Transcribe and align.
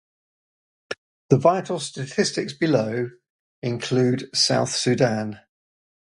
The 1.29 1.37
vital 1.37 1.79
statistics 1.79 2.53
below 2.53 3.11
include 3.61 4.35
South 4.35 4.71
Sudan. 4.71 5.41